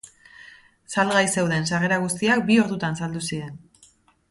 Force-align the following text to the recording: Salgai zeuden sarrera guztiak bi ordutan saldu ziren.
Salgai 0.93 1.21
zeuden 1.33 1.69
sarrera 1.73 2.01
guztiak 2.07 2.43
bi 2.49 2.59
ordutan 2.65 2.99
saldu 3.03 3.25
ziren. 3.31 3.63